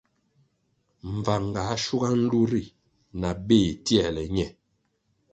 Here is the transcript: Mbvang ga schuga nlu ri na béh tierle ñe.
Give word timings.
Mbvang 1.13 1.47
ga 1.55 1.65
schuga 1.81 2.09
nlu 2.21 2.41
ri 2.51 2.63
na 3.19 3.29
béh 3.47 3.67
tierle 3.85 4.23
ñe. 4.37 4.47